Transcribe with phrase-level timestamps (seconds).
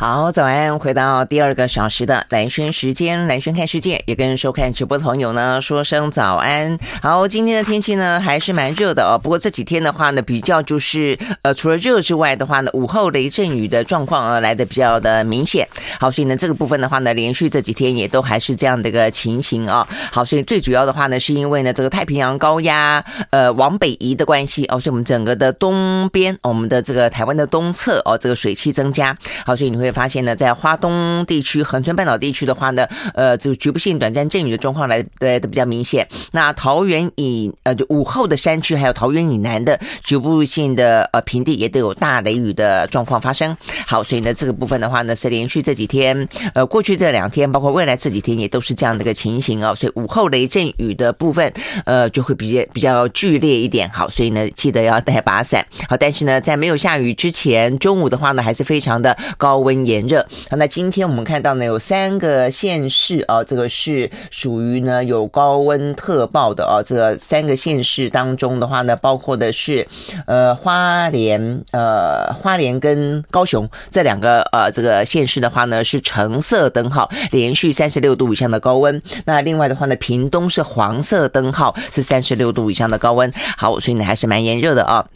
[0.00, 0.78] 好，早安！
[0.78, 6.78] 回到第二个小时的蓝轩时间，蓝轩看世界，也跟收看直播的朋友呢说声早安。
[7.02, 15.66] 好，今天的天气呢还是蛮热的哦，不过这几天的话呢，比较就是呃，除了热之外的话呢，午后雷阵雨的状况呃来的比较的明显。
[15.98, 19.82] 好，所以呢这个部分的话呢，连续这几天也都还是这样的一个情形啊、哦。
[20.12, 29.18] 好，所以最主要的话呢，是因为呢这个太平洋高压呃往北移的关系哦，所以我们整个的东边，我们的这个台湾的东侧哦，这个水汽增加。
[29.44, 29.87] 好，所以你会。
[29.88, 36.06] 会发现呢，在花东地区、恒春半岛地区的话呢，呃，就局部性短暂阵雨的状况来来的比较明显。
[36.32, 43.56] 那桃园以呃就午后的山区，还有桃园以南的局部性的呃平地，也都有大雷雨的状况发生。
[43.86, 49.74] 好，所以呢，这个部分的话呢，是连续这几天，呃，过去这两天，包括未来这几天，也都是这样的一个情形哦。
[49.74, 51.50] 所以午后雷阵雨的部分，
[51.86, 53.88] 呃，就会比较比较剧烈一点。
[53.90, 55.66] 好，所以呢，记得要带把伞。
[55.88, 59.77] 好，但是呢，在没有下雨之前，中午的话呢，还是非常的高温。
[59.84, 66.82] 炎热，那今天我们看到呢，有三个县市啊，这个是属于呢有高温特报的啊。
[66.84, 69.86] 这个三个县市当中的话呢，包括的是
[70.26, 79.00] 呃花莲呃花莲跟高雄这两个呃这个县市的话呢是橙色灯号，连续三十六度以上的高温。
[79.24, 83.32] 那另外的话呢，屏东是黄色灯号，是三十六度以上的高温。
[83.56, 85.06] 好，所以呢还是蛮炎热的啊。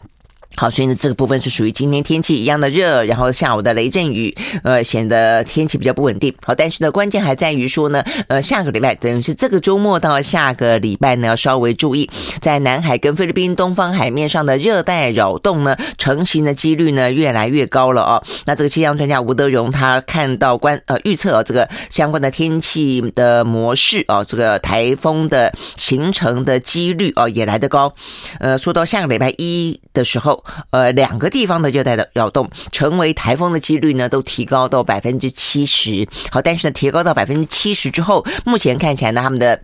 [0.55, 6.33] 好，所以呢，这个部分是属于今天天气一样的热，然后下午的雷阵雨，呃，显得天气比较不稳定。
[6.45, 12.07] 好，但是呢，关键还在于说呢，呃，下个礼拜等于是这个周末到下个礼拜呢，要稍微注意，
[12.39, 18.23] 在南海跟菲律宾东方海面上的热带扰动呢，成型的几率呢越来越高了哦。
[18.45, 27.91] 那这个气象专家吴德荣他看到关呃预测这个相关的天气的模式哦，这个台风的形成的几率哦也来得高。
[28.39, 30.42] 呃，说到下个礼拜一的时候。
[30.71, 36.07] 呃，两个地方的热带的扰动成为台风的几率呢，都提高到百分之七十。
[36.29, 39.61] 好，但是呢，提高到百分之七十之后，目前看起来呢，他们的。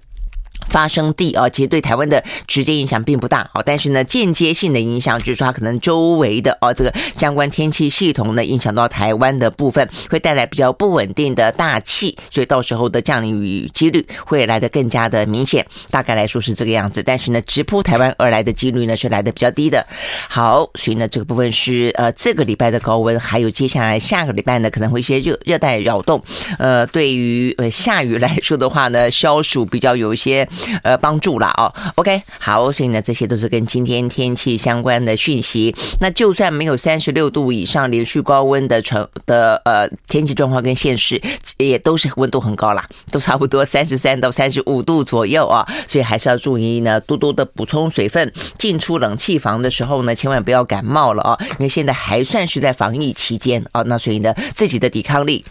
[0.69, 15.65] 发生地啊，其实对台湾的直接影响并不大啊，但是呢，间接性的影响就是说，它可能周围的啊这个相关天气系统呢，影响到台湾的部分，会带来比较不稳定的大气，所以到时候的降雨几率会来得更加的明显。
[15.89, 19.85] 大概来说是这个样子，但是呢，直扑台湾而来的几率呢是来得比较低的。
[20.27, 26.21] 好，所以呢，这个部分是呃这个礼拜的高温，还有接下来下个礼拜呢可能会一些热热带扰动，
[26.57, 30.47] 呃，对于呃下雨来说的话呢，消暑比较有一些。
[30.83, 35.75] 呃，帮助了哦，OK，好，所以呢，这些都是跟今天天气相关的讯息。
[35.99, 41.21] 那就算没有三十六度以上连续高温的成的呃天气状况跟现实，
[41.57, 45.67] 也都是温度很高啦，都差不多三十三到三十五度左右啊。
[45.87, 48.31] 所以还是要注意呢，多多的补充水分。
[48.57, 53.81] 进出冷气房的时候呢，千万不要感冒了啊，因为现在还算是在防疫期间啊。
[53.83, 55.45] 那所以呢，自己的抵抗力。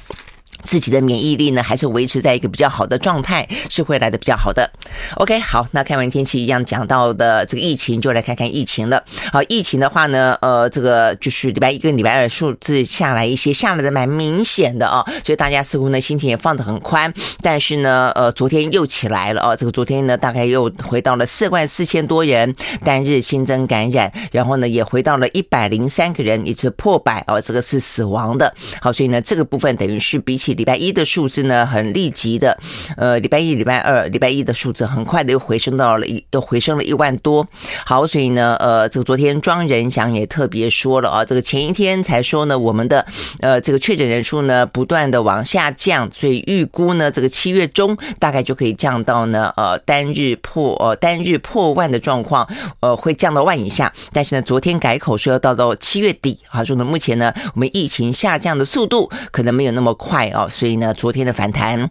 [0.63, 4.71] 自己的免疫力呢，还是维持在一个比较好的状态，是会来的比较好的。
[5.17, 9.03] OK，好，那看完天气一样讲到的这个疫情，就来看看疫情了。
[9.33, 17.13] 好，疫情的话呢，呃，这个就是礼拜一跟礼拜二数字下来一些，下来的蛮明显的啊，所以大家似乎呢心情也放得很宽。
[17.41, 22.55] 但是呢，呃，昨天又起来了啊，这个昨天呢大概又回到了四万四千多人
[22.85, 28.53] 单日新增感染，然后呢也回到了一百零三个人，也是破百哦，这个是死亡的。
[28.81, 32.59] 好，所以呢这个部分等于是比起礼拜一的数字呢，很立即的，
[32.97, 37.47] 呃，礼拜一、礼拜二、礼拜一的数字很快的又回升到了一，又回升了一万多。
[37.85, 43.05] 好，所以呢，呃，这个昨天庄人祥也特别说了啊，这个前一天才说呢，我们的
[43.41, 52.47] 呃这个确诊人数呢不断的往下降，所以预估呢，这个七月中大概就可以降到呢，呃，单日破呃单日破万的状况，
[52.81, 53.91] 呃，会降到万以下。
[54.13, 60.38] 但是呢，昨天改口说要到到七月底，好说呢，目前呢，我们疫情下降的速度可能没有那么快啊。
[60.47, 61.91] 所以呢，昨天的反弹，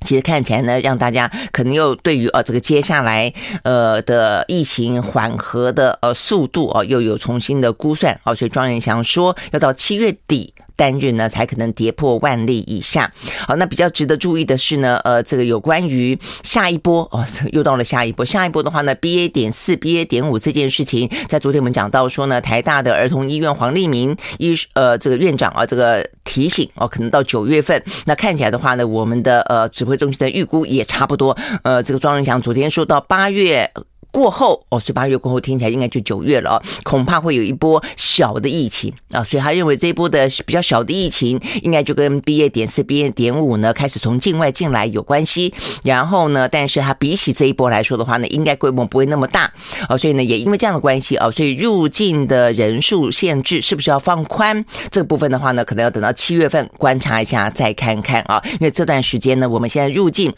[0.00, 3.32] 其实看起来呢，让大家可能又对于呃这个接下来
[3.62, 8.34] 呃的疫情缓和的呃速度哦，又有重新的估算哦。
[8.34, 10.54] 所以庄仁祥说，要到七月底。
[10.76, 13.10] 单日呢才可能跌破万例以下。
[13.46, 18.24] 好，那比较值得注意的是呢，呃，这个有关于下一波哦， 又到了下一波。
[18.24, 27.82] 下一波的话呢，BA 点四、BA 点五这件事情，在昨天我们讲到说呢，台大的儿童医院黄立明医呃这个院长啊，这个提醒哦，可能到九月份。
[28.04, 31.36] 那看起来的话呢，我们的呃指挥中心的预估也差不多。
[31.62, 33.70] 呃，这个庄人祥昨天说到八月。
[34.16, 45.52] 过后哦，所以八月过后听起来应该就九月了哦，恐怕会有一波小的疫情啊，所以他认为这一波的比较小的疫情，应该就跟 BA 点四、BA 点五呢开始从境外进来有关系。
[45.84, 49.52] 然后呢，但是它比起这一波来说的话呢，应该规模不会那么大
[49.90, 54.64] 哦，所以呢，也因为这样的关系哦，所以入境的人数限制是不是要放宽？
[54.90, 60.32] 这个部分的话呢，可能要等到七月份观察一下再看看啊，因为这段时间呢，我们现在入境。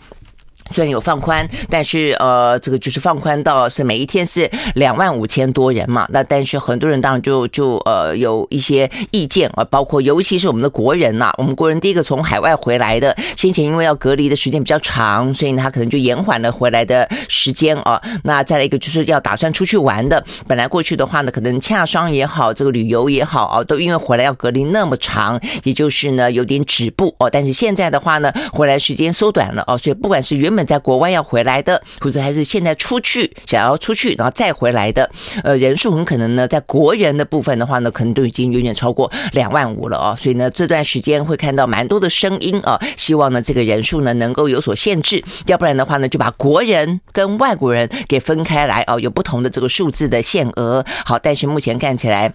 [0.70, 6.06] 虽然有放宽，但是呃，这个就是放宽到是每一天是两万五千多人嘛。
[6.10, 18.00] 那但是很多人当然就就呃有一些意见啊，包括尤其是我们的国人呐、我们国人第一个从海外回来的，先前因为要隔离的时间比较长，所以他可能就延缓了回来的时间啊。
[18.24, 27.28] 那再来一个就是要打算出去玩的，本来过去的话呢，可能洽商也好，这个旅游也好啊，都因为回来要隔离那么长，也就是呢有点止步哦。
[27.30, 35.10] 但是现在的话呢，回来时间缩短了哦，所以不管是原本在国外要回来的，或者还是现在出去想要出去然后再回来的，
[35.42, 40.16] 呃，人数很可能呢，在国人的部分的话呢，可能都已经远远超过两万五了哦。
[40.20, 50.84] 所以呢，这段时间会看到蛮多的声音啊，希望呢这个人数呢能够有所限制，要不然的话呢，就把国人跟外国人给分开来哦，有不同的这个数字的限额。
[51.04, 52.32] 好，但是目前看起来。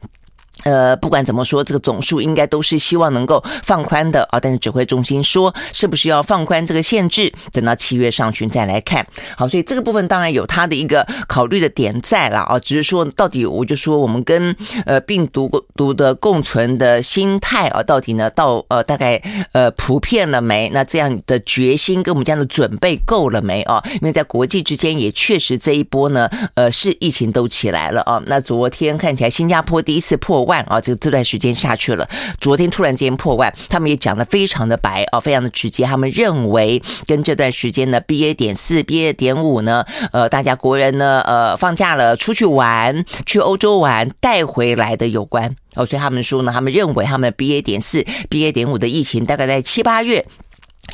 [0.64, 4.40] 呃，不管怎么说，这个总数应该都是希望能够放宽的啊。
[4.40, 7.32] 但是指挥中心说，是不是要放宽这个限制？
[7.52, 9.06] 等到七月上旬再来看。
[9.36, 12.58] 好，所以这个部分当然有它的一个考虑的点在了啊。
[12.60, 14.56] 只是说，到底我就说，我们跟
[14.86, 19.22] 呃病毒毒的共存的心态啊，到底呢到呃大概
[19.52, 20.70] 呃普遍了没？
[20.70, 23.84] 那这样的决心跟我们这样的准备够了没啊？
[23.96, 28.22] 因为在国际之间也确实这一波呢，呃是疫情都起来了啊。
[28.28, 30.64] 那昨天看起来新加坡第一次破万。
[30.64, 32.08] 啊，这这段时间下去了，
[32.40, 35.84] 昨天突然间破万，他们也讲的非常的白啊，非常的直接。
[35.86, 50.26] 他们认为跟这段时间的 BA 点四、BA 点五呢，呃，大家国人呢，呃，放假了出去玩，去欧洲玩带回来的有关哦，所以他们说呢，他们认为他们 BA 点四、BA 点五的疫情大概在七八月。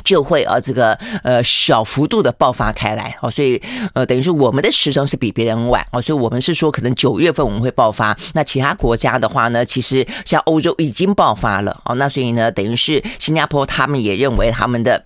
[0.04, 0.94] 就会啊，这个
[1.24, 3.60] 呃小幅度的爆发开来哦，所以
[3.92, 15.04] 呃等于是我们的时程是比别人晚哦，所以我们是说可能九月份我们会爆发，那其他国家的话呢，其实像欧洲已经爆发了哦，那所以呢，等于是新加坡他们也认为他们的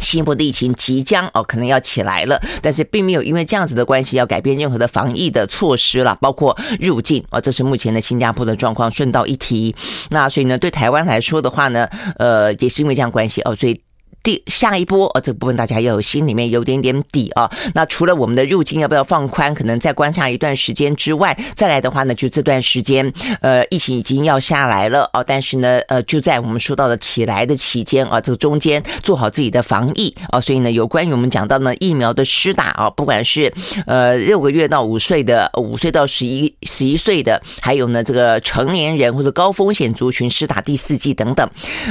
[0.00, 8.90] 新加坡的疫情即将哦可能要起来了，但是并没有因为这样子的关系要改变任何的防疫的措施了，包括入境哦，这是目前的新加坡的状况。
[8.90, 9.74] 顺道一提，
[10.10, 11.88] 那所以呢，对台湾来说的话呢，
[12.18, 13.80] 呃也是因为这样关系哦，所以。
[14.26, 17.48] 第下一波，呃，这个部分大家要有心里面有点点底啊。
[17.74, 25.22] 那除了我们的入境要不要放宽，可能再观察一段时间之外，再来的话呢，就这段时间，呃，疫情已经要下来了啊。
[25.22, 30.40] 但是呢，呃，就在我们说到的起来的期间啊，这个中间做好自己的防疫啊。
[30.40, 33.54] 所以呢，有关于我们讲到呢疫苗的施打啊，不管是
[33.86, 41.48] 呃六个月到五岁的，五岁到十一十一岁的，还有呢这个成年人或者高风险族群施打第四剂等等，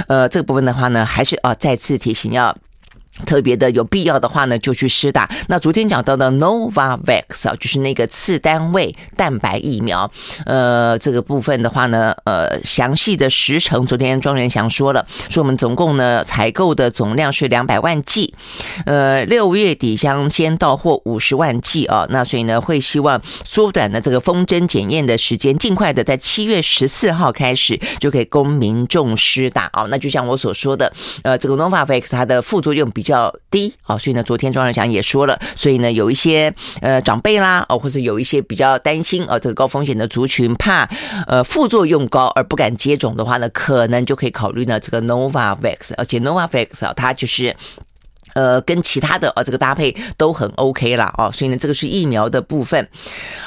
[0.10, 2.25] 呃，这个部分的话呢，还是啊再次提醒。
[2.27, 2.57] 你要
[3.26, 5.30] 特别的有必要的话呢，就去施打。
[5.48, 10.12] 那昨天讲到的 Novavax 啊，就是那个次单位蛋白疫苗。
[10.46, 18.34] 呃，这个部分的话呢，呃，详细的时程，昨天庄人祥说了，说我们总共呢采购的总量是两百万剂，
[18.86, 22.06] 呃，六月底将先到货五十万剂啊。
[22.10, 29.84] 那所以呢，会希望缩短的这个封针检验的时间，尽快的在七月十四号开始就可以供民众施打啊。
[29.90, 30.92] 那就像我所说的，
[31.24, 40.90] 呃，这个 Novavax 它的副作用比较低啊，所以呢，昨天庄人祥也说了，所以呢，有一些呃长辈啦，哦，或者有一些比较担心啊，这个高风险的族群怕
[41.28, 47.56] 呃副作用高而不敢接种的话呢，可能就可以考虑呢这个 Novavax，而且 Novavax 啊，它就是。
[48.36, 51.12] 呃，跟其他的呃这个搭配都很 OK 啦。
[51.18, 52.88] 哦，所以呢，这个是疫苗的部分。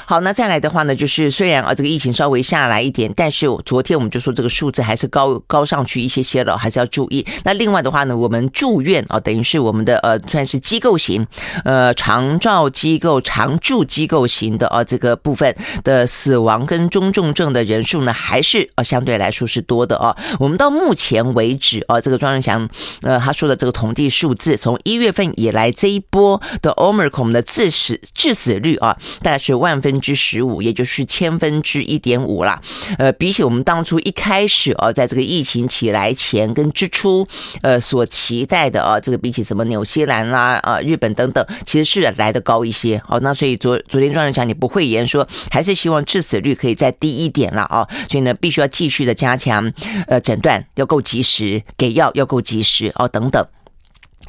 [0.05, 7.25] 好，那再来的话呢，就是虽然啊这个疫情稍微下来一点，但是昨天我们就说这个数字还是高高上去一些些了，还是要注意。
[7.45, 11.27] 那另外的话呢，我们住院啊，等于是我们的呃算是机构型，
[11.65, 15.55] 呃长照机构、常住机构型的啊这个部分
[15.85, 20.17] 的死亡跟中重症的人数呢，还是呃相对来说是多的哦。
[20.39, 22.67] 我们到目前为止啊，这个庄仁祥
[23.03, 32.61] 呃他说的这个统计数字从一月份以来，这一波的 Omicron 的致死致死率啊，大概是万分之十五，也就是千分之一点五啦。
[32.99, 37.27] 呃，比起我们当初一开始啊，在这个疫情起来前跟之初，
[37.63, 43.01] 呃，所期待的啊，这个比起什么纽西兰啦、啊日本等等，其实是来得高一些。
[43.09, 47.87] 哦，那所以昨昨天庄人祥你不讳言说，还是希望致死率可以再低一点了啊。
[48.09, 49.73] 所以呢，必须要继续的加强，
[50.07, 53.45] 呃，诊断要够及时，给药要够及时哦，等等。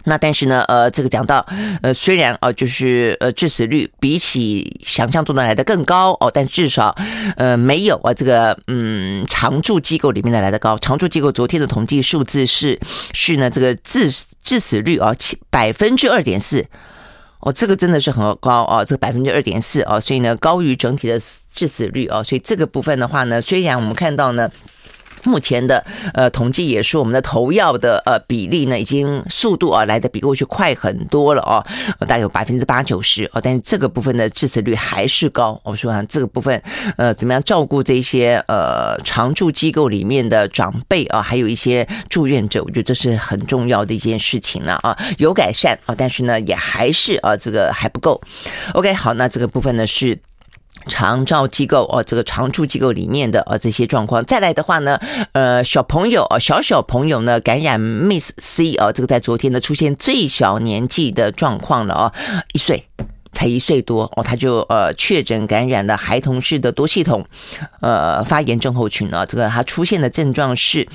[0.06, 1.46] 那但是呢，呃，这个讲到，
[1.82, 6.96] 呃，虽然啊、呃，就是呃，致死率比起想象中的来的更高哦，但至少
[7.36, 10.78] 呃没有啊这个嗯常驻机构里面的来的高。
[10.78, 12.80] 常驻机构昨天的统计数字是
[13.14, 14.10] 是呢这个致
[14.44, 15.12] 致死率啊，
[15.50, 16.66] 百分之二点四
[17.42, 21.20] 哦，这个真的是很高哦，这个百分之二点四啊，所以呢高于整体的
[21.54, 24.50] 致死率哦，所以这个部分的话呢，虽然我们看到呢。
[25.24, 25.84] 目前的
[26.14, 31.66] 呃统计也是我们的投药的呃比例呢，已经速度啊来的比过去快很多了哦，
[32.02, 35.60] 大概有百分之八九十哦，但是这个部分的致死率还是高。
[35.64, 36.62] 我说啊，这个部分
[36.98, 48.22] 呃怎么样照顾这些呃常驻机构里面的长辈啊，还有一些住院者，我觉得这是很重要的一件事情了啊，有改善啊，但是呢也还是啊这个还不够。
[48.74, 50.18] OK，好，那这个部分呢是。
[50.90, 55.00] 长照机构哦，这个常驻机构里面的呃这些状况，再来的话呢，
[55.32, 62.14] 呃，小朋友啊，小小朋友呢感染 Miss C 啊，这个在昨天呢出现最小年纪的状况了啊，
[62.54, 62.88] 一岁。
[63.32, 67.24] 才一岁多哦，他就呃确诊感染了孩童式的多系统
[67.80, 69.24] 呃发炎症候群啊。
[69.24, 70.86] 这个他出现的症状是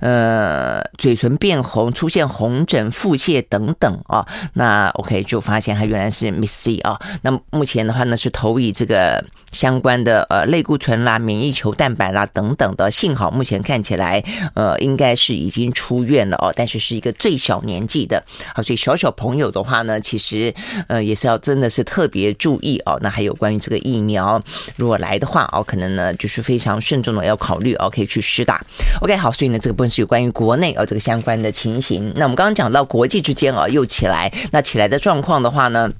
[0.00, 4.26] 呃嘴唇变红，出现红疹、腹泻等等啊。
[4.54, 7.00] 那 OK 就发现他原来是 Miss C 啊。
[7.22, 9.24] 那目前的话呢是投以这个。
[9.54, 14.22] 相关的呃类固醇啦、免疫球蛋白啦等等的，幸好目前看起来
[14.54, 18.22] 呃应该是已经出院了哦，但是是一个最小年纪的
[18.54, 20.52] 好，所以小小朋友的话呢，其实
[20.88, 22.98] 呃也是要真的是特别注意哦。
[23.00, 24.42] 那还有关于这个疫苗，
[24.76, 28.60] 如果来的话哦，可能呢就是非常慎重的要考虑哦，可以去施打。
[29.00, 32.12] OK，好，所以呢这个部分是有关于国内哦这个相关的情形。
[32.16, 35.90] 那我们刚刚讲到国际之间啊又起来，那起来的状况的话呢？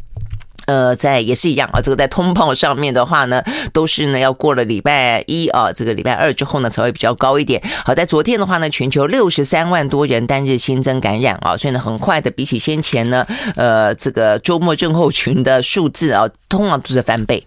[0.66, 3.42] 呃，在也是一样啊，这个在通报上面的话呢，
[3.73, 7.62] 都是呢要过了礼拜一啊，这个礼拜二之后呢才会比较高一点。
[7.85, 17.47] 好，在昨天的话呢，全球六十三万多人单日新增感染啊，所以呢很快的比起先前呢，呃，这个周末症候群的数字啊，通常都是翻倍。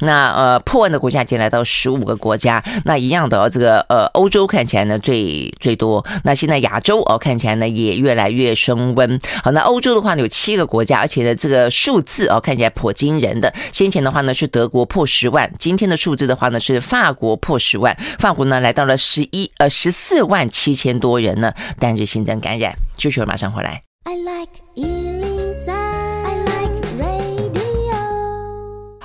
[0.00, 9.16] 那呃破万的国家已经来到十五个国家，那一样的啊，这个呃欧洲看起来呢最最多，那现在亚洲哦看起来呢也越来越升温。
[9.44, 12.55] 好，那欧洲的话呢有七个国家，而且呢这个数字哦看。
[12.56, 22.74] 也颇惊人的，先前的话呢是德国破十万，今天的数字的话呢是法国破十万，法国呢来到了十一呃十四万七千多人呢单日新增感染。
[22.96, 23.82] 就是马上回来。
[24.04, 25.15] I like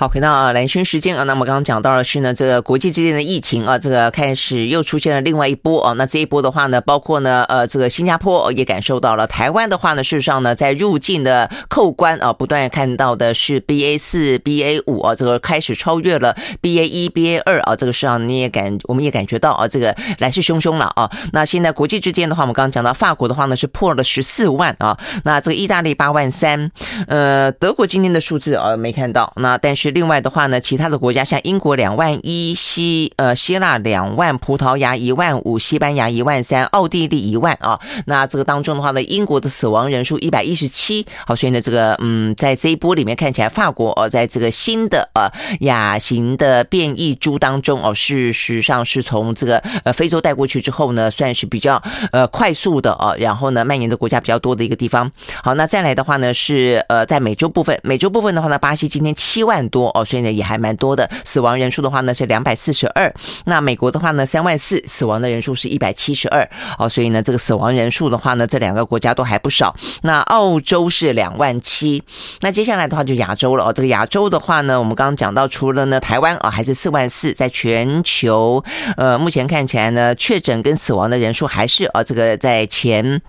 [0.02, 5.92] 好，回到啊，兰萱时间啊，那么刚刚讲到的是呢，这个国际之间的疫情啊，这个开始又出现了另外一波啊。
[5.92, 9.28] 那这一波的话呢，包括呢，呃，这个新加坡也感受到了。
[9.28, 17.76] 台湾的话呢，事实上呢，在入境的扣关啊，不断看到的是 BA 四、BA 五啊，这个开始超越了 BA 一、BA 二啊。
[17.76, 21.08] 这个实际上你也感，我们也感觉到啊，这个来势汹汹了啊。
[21.32, 24.98] 那现在国际之间的话，我们刚刚讲到法国的话呢，是破了十四万啊。
[25.22, 26.72] 那这个意大利八万三，
[27.06, 29.32] 呃，德国今天的数字啊没看到。
[29.36, 29.91] 那但是。
[29.92, 37.78] 另外的话呢，其他的国家像英国两万一，希呃希腊两万，葡萄牙一万五，西班牙一万三，奥地利一万啊。
[38.06, 41.06] 那这个当中的话呢，英国的死亡人数一百一十七。
[41.26, 45.30] 好，所以呢，这个嗯，在这一波里面看起来，法国哦，在这个新的呃
[45.60, 51.82] 亚型的变异株当中哦，事实上是从这个呃非洲带过去之后呢，算是比较
[52.12, 55.10] 呃快速的哦，然后呢蔓延的国家比较多的一个地方。
[55.42, 59.81] 好，那再来的话呢是呃在美洲部分，美洲部分的话呢，巴西今天七万多。
[59.90, 63.12] 哦，所以呢也还蛮多的，死亡人数的话呢是两百四十二。
[63.44, 66.48] 那美国的话呢三万四，死亡的人数是一百七十二。
[66.78, 69.74] 哦，所以呢这个死亡人数的话呢，这两个国家都还不少。
[70.02, 72.02] 那澳洲是两万七。
[72.40, 78.62] 那接下来的话就亚洲了哦，这个亚洲的话呢，我们刚刚讲到，除了呢台湾啊还是四万四，在全球
[78.96, 83.20] 呃目前看起来呢确诊跟死亡的人数还是啊这个在前。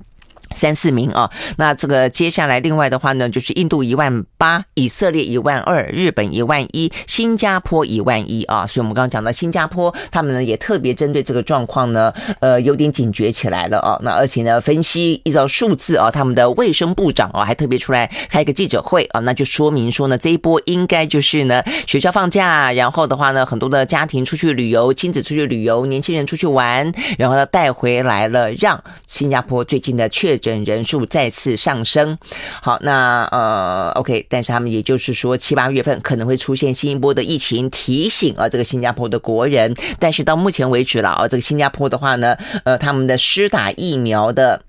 [0.52, 8.68] 三四名啊，那这个接下来另外的话呢，就是印度一万八，以色列一万二，日本一万一，新加坡一万一啊。
[8.68, 13.98] 所以我们刚刚讲到新加坡，他们呢也特别针对这个状况呢，呃，有点警觉起来了啊。
[14.04, 32.18] 那而且呢，分析依照数字啊，他们的卫生部长啊还特别出来开一个记者会啊，那就说明说呢，这一波应该就是呢学校放假，然后的话呢，很多的家庭出去旅游，亲子出去旅游，年轻人出去玩，然后呢带回来了，让新加坡最近的确诊人数再次上升，
[32.62, 42.36] 好，那呃，OK，但是他们也就是说七八月份可能会出现新一波的疫情，提醒啊这个新加坡的国人，但是到目前为止了啊，这个新加坡的话呢，
[42.66, 44.62] 呃，他们的施打疫苗的。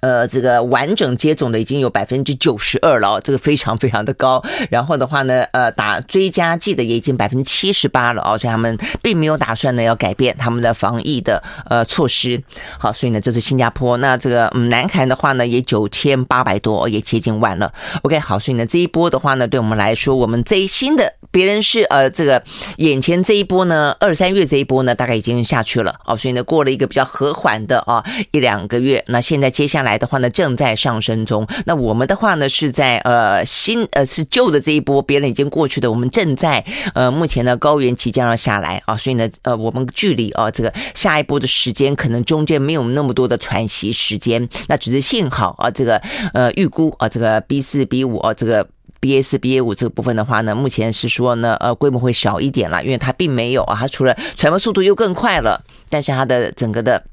[0.00, 4.42] 呃，这个完整接种的已经有百分之九十二了，这个非常非常的高。
[4.70, 12.42] 然后的话呢，呃，打追加剂的也已经百分之七十八了哦，所以他们并没有打算呢要改变他们的防疫的呃措施。
[12.78, 13.96] 好，所以呢，这是新加坡。
[13.98, 17.72] 那这个嗯，南韩的话呢，也九千八百多，也接近万了。
[18.02, 22.42] OK，好，所以呢，这一波的话呢，对我们来说，我们这一新的别人是呃，这个
[22.78, 30.00] 眼前这一波呢，二三月这一波呢，大概已经下去了哦，所以呢，过了一个比较和缓的啊一两个月，那现在接下来。
[30.00, 31.46] 的话呢，正在上升中。
[31.66, 44.48] 那我们的话呢，是在呃新呃是旧的这一波，别人已经过去的，我们正在呃目前呢高原即将要下来啊，所以呢呃我们距离啊这个下一波的时间，可能中间没有那么多的喘息时间。
[44.68, 46.00] 那只是幸好啊，这个
[46.32, 48.66] 呃预估啊，这个 B 四 B 五啊，这个
[49.00, 57.04] BA 四 BA 五这个部分的话呢，目前是说呢呃规模会小一点了，因为它并没有啊，它除了传播速度又更快了，但是它的整个的。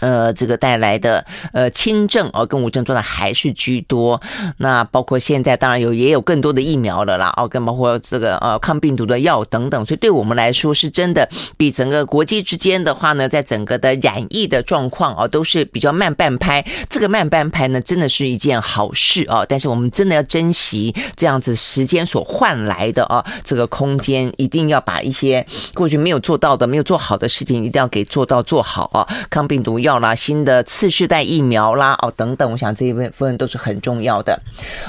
[0.00, 4.20] 呃，这个带来的呃轻症哦，跟无症状的还是居多。
[4.58, 9.84] 那包括现在当然有也有更多的疫苗了啦，哦，跟包括这个呃抗病毒的药等等。
[9.84, 16.64] 所以对我们来说是真的比整个国际之间的话呢，在整个的染疫的状况啊，都是比较慢半拍。
[16.88, 19.44] 这个慢半拍呢，真的是一件好事啊。
[19.48, 29.08] 但是我们真的要珍惜这样子时间所换来的啊，这个空间一定要把一些过去没有做到的、没有做好的事情，一定要给做到做好啊。
[29.28, 29.87] 抗病毒药。
[29.88, 34.38] 要啦，新的次世代疫苗啦，哦，等等，我想这一部分都是很重要的。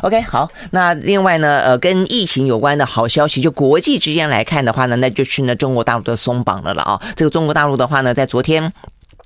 [0.04, 7.02] OK，好，那另外呢，呃，跟疫情有关的好消息，就国际之间来看的话呢，那就是呢，中国大陆的松绑了了啊。
[7.16, 8.72] 这个中国大陆的话呢，在昨天。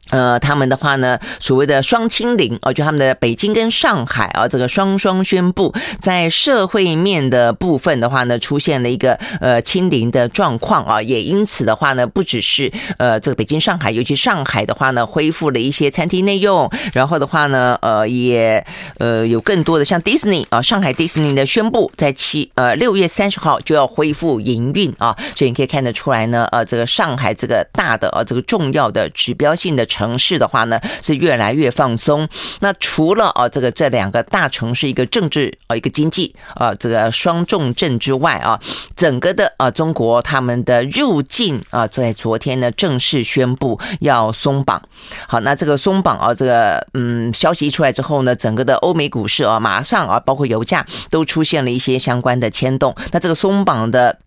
[0.10, 18.64] 呃，他们的话呢，所谓的双清零哦，就他们的北京跟上海啊，这个双双宣布，在社会面的部分的话呢，出现了一个呃清零的状况啊，也因此的话呢，不只是呃这个北京、上海，尤其上海的话呢，恢复了一些餐厅内用，然后的话呢，呃也
[19.00, 29.88] 呃有更多的像迪士尼啊，上海迪士尼的宣布，在七呃六月三十号就要恢复营运啊，所以你可以看得出来呢，呃这个上海这个大的啊这个重要的指标性的。
[29.94, 32.28] 城市的话呢，是越来越放松。
[32.62, 38.60] 那除了啊，这个这两个大城市一个政治啊，一个经济啊，这个双重症之外啊，
[38.96, 44.82] 整个的啊，中国他们的入境啊，在昨天呢正式宣布要松绑。
[45.28, 52.96] 好，那这个松绑啊，这个嗯，消息一出来之后呢，整个的欧美股市啊，马上啊，包括油价都出现了一些相关的牵动。
[53.12, 54.18] 那这个松绑的。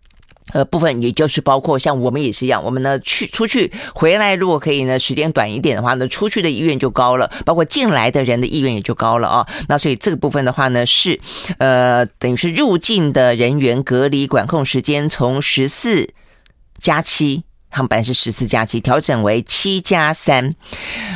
[0.52, 9.46] 呃，部分也就是包括像我们也是一样，我们呢去出去回来，如果可以呢时间短一点的话呢，出去的意愿就高了，包括进来的人的意愿也就高了啊。
[9.68, 11.18] 那所以这个部分的话呢，是
[11.58, 16.10] 呃等于是入境的人员隔离管控时间从十四
[16.78, 17.42] 加七。
[17.76, 20.54] 他们本来是十四加七，调整为七加三，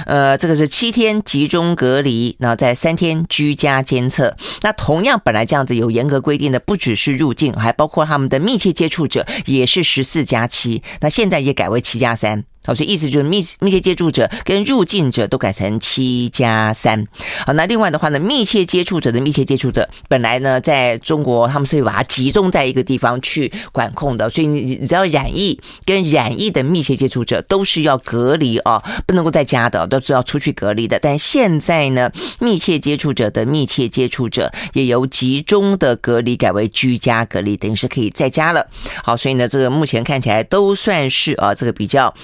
[0.05, 4.37] 呃，这个是七天集中隔离，然后在三天居家监测。
[4.61, 10.83] 那同样本来这样子有严格规定的，不只是入境，还包括他们的密切接触者，也是十四加七。
[11.01, 12.45] 那现在也改为七加三。
[12.71, 17.05] 好，所以意思就是密密切接触者跟入境者都改成七加三。
[17.45, 30.97] 好，那另外的话呢，密切接触者的密切接触者本来呢，在中国他们是会把它集中在一个地方去管控的，所以你你只要染疫跟染疫的密切接触者都是要隔离啊，不能够在家的，都是要出去隔离的。
[31.01, 38.69] 但现在呢，密切接触者的密切接触者也由集中的隔离改为居家隔离，等于是可以在家了。
[39.03, 42.15] 好，所以呢，这个目前看起来都算是啊，这个比较。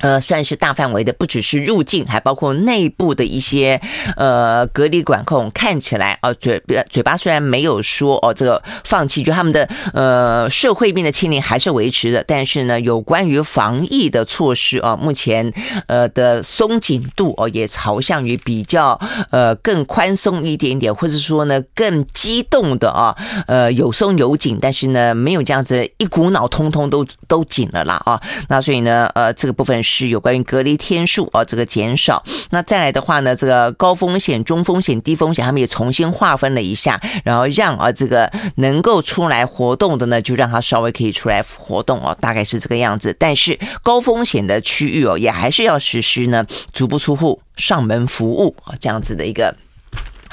[0.00, 3.80] 呃，算是大范围的，不只是入境，还包括内部的一些
[4.16, 5.48] 呃隔离管控。
[5.54, 15.52] 看起来啊，嘴嘴巴虽然没有说哦，这个放弃，就他们的呃社会面的清零还是维持的，但是呢，有关于防疫的措施啊，目前
[15.86, 18.98] 呃的松紧度哦，也朝向于比较
[19.30, 29.83] 呃更宽松一点点，或者说呢更激动的啊，呃有松有紧，但是呢没有这样子一股脑通通都都紧了啦啊，那所以呢呃这个部分。
[29.84, 32.24] 是有关于隔离天数啊，这个减少。
[32.50, 43.14] 那再来的话呢，这个高风险、中风险、低风险，他们也重新划分了一下，然后让啊这个能够出来活动的呢，就让他稍微可以出来活动哦，大概是这个样子。
[43.16, 49.54] 但是高风险的区域哦，也还是要实施呢，足不出户、上门服务啊这样子的一个。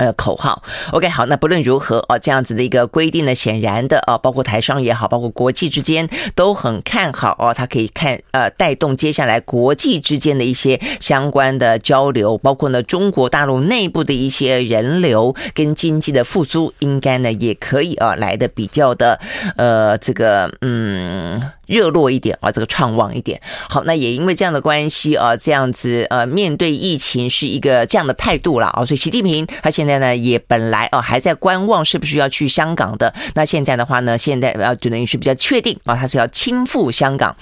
[0.02, 19.20] 呃，口号，OK，好，那不论如何哦，这样子的一个规定呢，显然的啊，包括台商也好，包括国际之间都很看好哦，它可以看呃带动接下来国际之间的一些相关的交流，包括呢中国大陆内部的一些人流跟经济的复苏，应该呢也可以啊来的比较的
[19.56, 21.40] 呃这个嗯。
[21.72, 23.40] 热络一点啊，这个畅旺一点。
[23.70, 37.34] 好，那也因为这样的关系啊，这样子呃，面对疫情是一个这样的态度了啊，所以习近平他现在呢也本来哦还在观望是不是要去香港的，那现在的话呢，现在呃就等于是比较确定啊，他是要亲赴香港，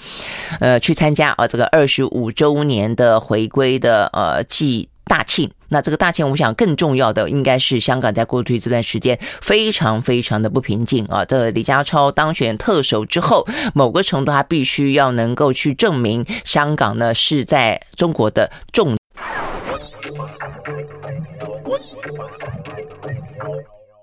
[0.60, 5.50] 呃，去参加啊这个二十五周年的回归的呃祭大庆。
[5.70, 11.24] 那这个大庆，我想更重要的应该是香港在过去这段时间非常非常的不平静啊。
[11.24, 13.44] 这李家超当选特首之后，
[13.74, 18.96] 某个程度他必须要能够去证明香港呢是在中国的重。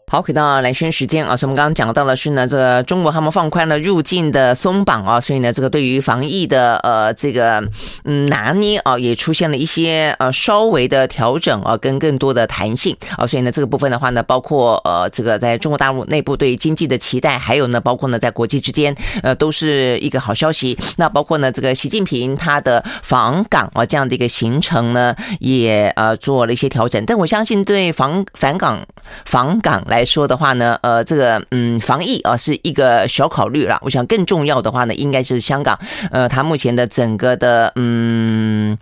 [0.09, 7.61] 好，回到蓝轩时间啊，所以我们刚刚讲到的是呢，这个中国他们放宽了入境的松绑啊，所以呢，这个对于防疫的呃这个
[8.05, 20.79] 嗯拿捏啊，也出现了一些呃稍微的调整啊，跟更多的弹性啊，所以呢，这个部分的话呢，包括呃这个在中国大陆内部对经济的期待，还有呢，包括呢在国际之间呃都是一个好消息。
[20.95, 27.03] 那包括呢这个习近平他的访港啊这样的一个行程呢，也呃做了一些调整。
[27.05, 28.79] 但我相信对访返港
[29.25, 33.79] 访港来来说的话呢，呃，这个嗯，防疫啊是一个小考虑了。
[33.81, 35.79] 我想更重要的话呢，应该是香港，
[36.11, 38.77] 呃，它目前的整个的嗯。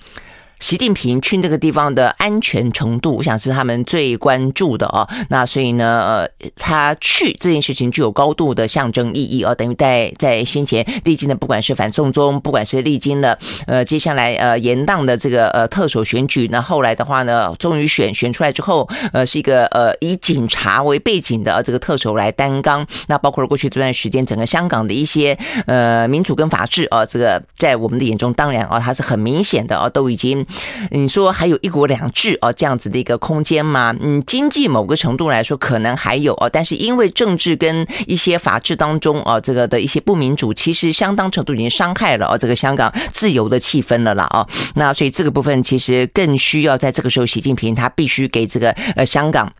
[0.59, 5.07] 习近平去那个地方的安全程度，我想是他们最关注的哦。
[5.29, 13.37] 那所以呢，呃，他去这件事情具有高度的象征意义哦，等于在在先前历经的，不管是反送中，不管是历经了
[13.67, 22.85] 呃接下来呃延宕的这个呃特首选举，那后来的话呢，终于选选出来之后，呃，是一个呃以警察为背景的这个特首来担纲。
[23.07, 25.37] 那包括了过去这段时间整个香港的一些
[25.67, 30.44] 呃民主跟法治啊，这个在我们的眼中，当然啊，它是很明显的啊，都已经。
[30.91, 33.95] 你说还有一国两制哦，这样子的一个空间吗？
[33.99, 44.47] 嗯，经济某个程度来说可能还有哦，但是因为政治跟一些法治当中哦，这个的一些不民主，其实相当程度已经伤害了哦这个香港自由的气氛了啦哦。
[44.75, 49.51] 那所以这个部分其实更需要在这个时候，习近平他必须给这个呃香港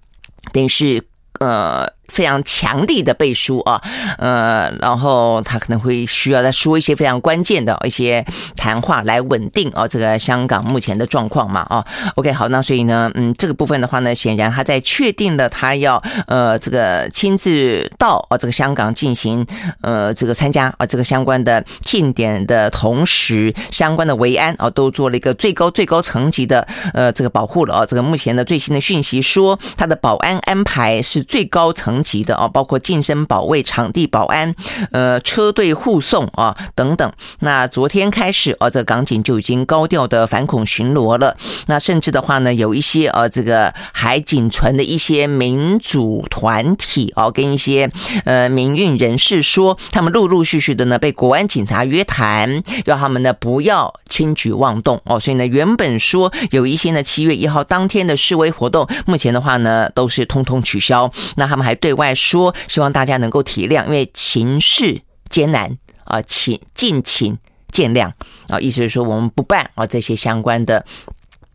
[0.52, 1.04] 等于是
[1.40, 1.94] 呃。
[2.08, 3.82] 非常强力的背书啊，
[4.18, 8.24] 呃，然后他可能会需要再说一些非常关键的一些
[8.56, 11.86] 谈话来稳定啊这个香港目前的状况嘛啊。
[12.16, 19.46] OK，好，那所以呢，嗯，这个部分的话呢，显然他在确定了他要呃这个亲自到啊这个香港进行
[19.82, 27.86] 呃这个参加啊这个相关的庆典的同时，相关的维安啊都做了一个最高最高层级的呃这个保护了啊。
[27.86, 31.95] 这个目前的最新的讯息说，他的保安安排是最高层。
[31.96, 34.54] 层级的啊，包括近身保卫、场地保安、
[34.92, 37.10] 呃车队护送啊等等。
[37.40, 41.38] 那昨天开始啊，这个港警就已经高调的反恐巡逻了。
[41.68, 47.90] 那甚至的话呢，有一些啊，这个还仅存的一些民主团体啊，跟一些
[48.26, 55.18] 呃民运人士说，他们陆陆续续的呢被国安警察约谈，要他们呢不要轻举妄动哦。
[55.18, 61.10] 所以呢，原本说有一些呢七月一号当天的示威活动，目前的话呢都是通通取消。
[61.38, 61.74] 那他们还。
[61.86, 67.38] 对外说，希望大家能够体谅，因为情势艰难啊，请敬请
[67.70, 68.12] 见谅
[68.48, 70.84] 啊，意思是说我们不办啊这些相关的。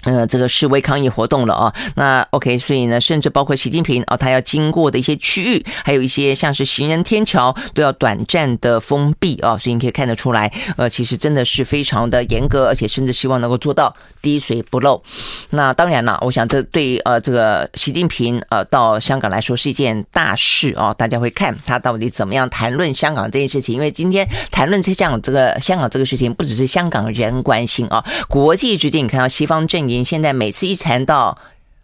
[0.05, 15.03] 呃，这个示威抗议活动了啊，那 OK，所以呢，甚至包括习近平啊，他要经过的一些区域，还有一些像是行人天桥都要短暂的封闭啊，所以你可以看得出来，呃，其实真的是非常的严格，而且甚至希望能够做到滴水不漏。
[15.51, 29.90] 那当然了，我想这对呃这个习近平呃到香港来说是一件大事啊，大家会看他到底怎么样谈论香港这件事情，因为今天谈论这样这个香港这个事情，不只是香港人关心啊，国际之间你看到西方阵营。
[29.91, 31.37] 您现在每次一谈到，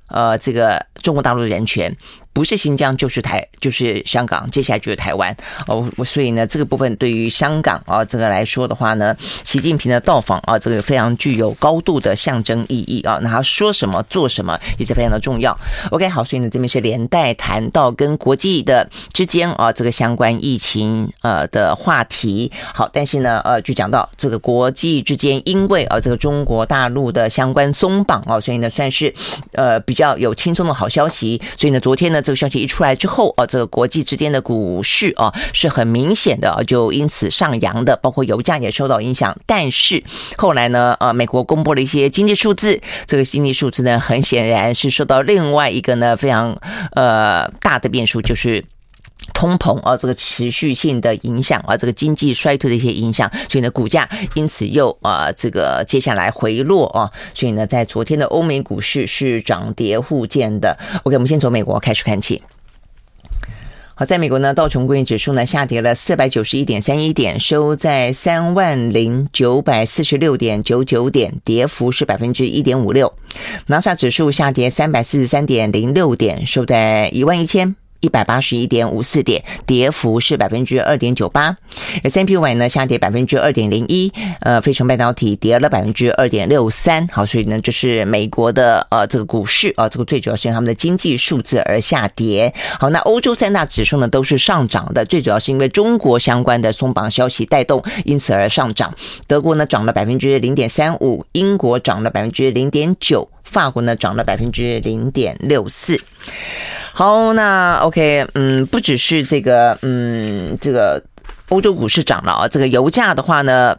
[0.06, 1.96] 呃，这个中国大陆的人权。
[2.36, 5.34] 不是新疆就是台就是香港，接下来就是台湾
[5.66, 5.90] 哦。
[5.96, 13.18] 我所以呢，这个部分对于香港啊这个来说的话呢，习近平的到访啊，这个非常具有高度的象征意义啊。
[13.22, 15.58] 那他说什么做什么也是非常的重要。
[15.90, 22.52] OK，好，所以呢这边是连带谈到跟国际的之间啊这个相关疫情呃的话题。
[22.74, 29.10] 好，但是呢呃就讲到这个国际之间，因为啊这个中国大陆的相关松绑啊，所以呢算是
[29.52, 31.40] 呃比较有轻松的好消息。
[31.56, 32.22] 所以呢昨天呢。
[32.26, 39.38] 这个消息一出来之后啊，这个国际之间的股市啊是很明显的就因此上扬的，包括油价也受到影响。
[39.46, 40.02] 但是
[40.36, 46.58] 后来呢，呃，美国公布了一些经济数字，这个经济数字呢，很显然是受到另外一个呢非常
[46.96, 48.64] 呃大的变数，就是
[49.34, 60.78] 通膨啊这个持续性的影响啊，这个经济衰退的一些影响，所以呢，股价因此又啊这个接下来回落啊，所以呢，在昨天的欧美股市是涨跌互见的。
[61.02, 62.42] OK，我们先从美国开始看起。
[63.98, 73.14] 好，在美国呢，道琼工业指数呢下跌了四百九十一点三一点，收在三万零九百四十六点九九点，跌幅是百分之一点五六。
[73.66, 77.74] 纳斯达克指数下跌三百四十三点零六点，收在一万一千。
[78.00, 81.56] 一百八十一点五四点，跌幅是百分之二点九八。
[82.02, 87.06] S&P 500呢下跌百分之二点零一，呃，费城半导体跌了百分之二点六三。
[87.08, 92.52] 好，所以呢，就是美国的呃这个股市啊，这个最主要是因为他们的经济数字而下跌。
[92.78, 98.94] 好，那欧洲三大指数呢都是上涨的，最主要是因为中国相关的松绑消息带动，因此而上涨。
[99.26, 106.00] 德国呢涨了百分之零点三五，英国涨了百分之零点九，法国呢涨了百分之零点六四。
[106.98, 111.02] 好，那 OK，嗯，不只是这个，嗯，这个
[111.50, 113.76] 欧洲股市涨了啊，这个油价的话呢。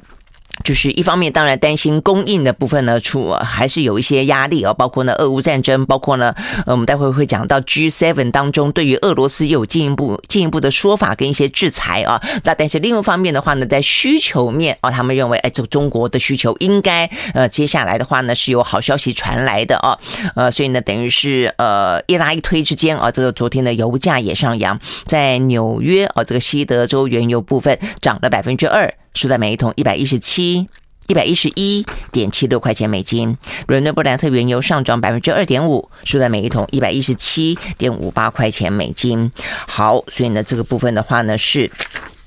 [0.63, 6.33] 就是一方面，当然担心供应的部分呢，出还是有一些压力啊，包括呢，俄乌战争，包括呢，
[6.65, 12.21] 呃，我们待会会讲到 G7 当中对于俄罗斯有进一步进一步的说法跟一些制裁啊。
[12.43, 19.97] 那但是另一方面的话呢，在需求面啊，他们认为，哎，这中国的需求应该呃，接下来的话呢是有好消息传来的啊，
[20.35, 28.93] 呃，所以呢，等于是呃一拉一推之间啊，这个昨天的油价也上扬，在纽约啊，这个西德州原油部分涨了百分之二。
[29.17, 30.67] 输在每一桶一百一十七、
[31.07, 33.35] 一百一十一点七六块钱美金。
[33.67, 39.31] 伦敦布兰特原油上涨百分之二点五，输在每一桶一百一十七点五八块钱美金。
[39.67, 41.71] 好，所以呢，这个部分的话呢是，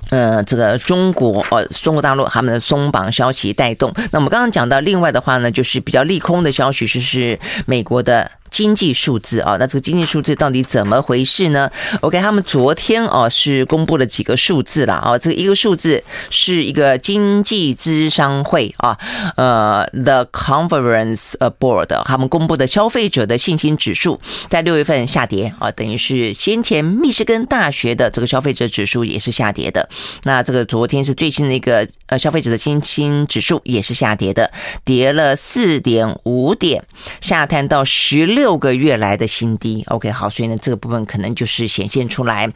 [0.08, 3.92] 呃，这个中国呃，中国大陆他们的松绑消息带动。
[4.10, 8.28] 那我们刚刚讲到另外的话呢，就是比较利空的消息，就是美国的。
[8.50, 18.98] 经济数字啊，那这个经济数字到底怎么回事呢？OK，他们昨天哦是公布了几个数字了啊，这个一个数字是一个经济咨商会啊，
[19.36, 29.88] 呃，The Conference Board 他们公布的消费者的信心指数在六月份下跌啊，等于是先前密歇根大学的这个消费者指数也是下跌的。
[30.24, 34.50] 那这个昨天是最新的一个呃消费者的信心指数也是下跌的，
[34.84, 36.82] 跌了四点五点，
[37.20, 38.39] 下探到十六。
[38.40, 42.50] 六个月来的新低，OK，好，所以呢，这个部分可能就是显现出来，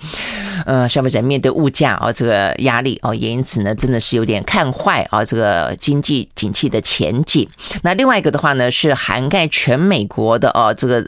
[0.65, 7.47] 呃，消费者面对物价啊这个压力哦，也因此呢，真的是有点看坏啊这个经济景气的前景。
[7.83, 11.07] 那另外一个的话呢，是涵盖全美国的哦这个。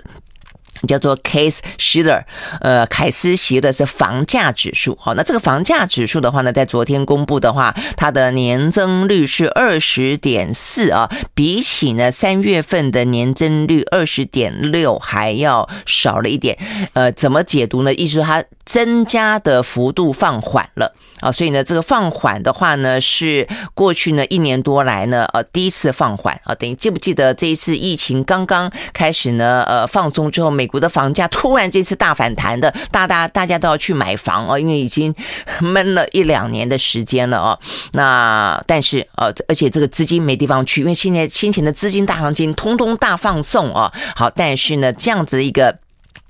[0.87, 2.25] 叫做 Case Shiller，
[2.61, 4.97] 呃，凯斯席勒是房价指数。
[5.01, 16.59] 好，那这个房价指数的话呢，在昨天公布的话，它的年增率是二十点四啊，比起呢三月份的年增率二十点六还要少了一点。
[16.93, 17.95] 呃，怎么解读呢？
[17.95, 20.95] 意思说它增加的幅度放缓了。
[21.21, 26.55] 啊，所以呢，这个放缓的话呢，是过去呢一年多来呢，呃，第一次放缓啊。
[26.55, 35.15] 等于记不记得这一次疫情刚刚开始呢，呃，放松之后，美美国的房价突然这次大反弹的，大大大家都要去买房哦，因为已经
[35.61, 37.57] 闷了一两年的时间了哦。
[37.93, 43.93] 那但是呃，而且这个资金没地方去，因为现在先前的资金大行情通通大放送哦。
[44.17, 45.79] 好，但是呢，这样子的一个。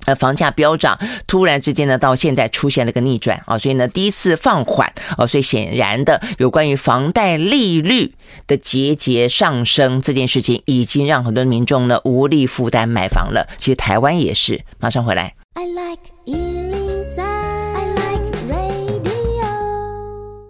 [0.07, 8.15] 呃，房价飙涨，突然之间呢，到现在出现了个逆转啊，所以呢，第一次放缓啊，所以显然的，有关于房贷利率
[8.47, 13.47] 的节节上升这件事情，已经让很多民众呢无力负担买房了。
[13.59, 15.35] 其实台湾也是，马上回来。
[15.55, 16.66] I like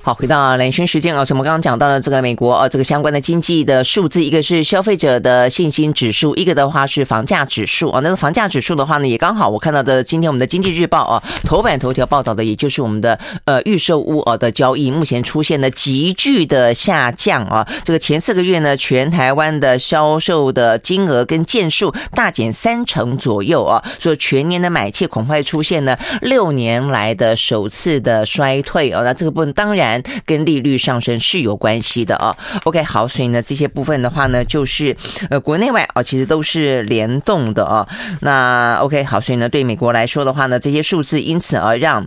[0.07, 7.99] 好，回到蓝轩时间啊，所以我们刚刚讲到的这个美国啊，这个相关的经济的数字，一个是消费者的信心指数，一个的话是房价指数啊。
[8.05, 17.67] 那个房价指数的话呢，也刚好我看到的今天我们的经济日报啊头版头条报道的，也就是我们的呃预售屋啊的交易，目前出现了急剧的下降啊。
[17.83, 29.03] 这个前四个月呢，全台湾的销售的金额跟件数大减三成左右啊，所以全年的买气恐怕出现了六年来的首次的衰退啊。
[29.03, 29.96] 那这个部分当然。
[30.25, 32.37] 跟利率上升是有关系的啊。
[32.65, 34.97] OK，好，所以呢，这些部分的话呢，就是
[35.31, 37.87] 呃，国内外啊，其实都是联动的啊。
[38.21, 42.07] 那 OK，好，所以呢，对美国来说的话呢，这些数字因此而让。